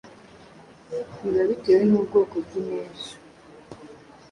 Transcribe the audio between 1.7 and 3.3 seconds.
n’ubwoko bw’inteja,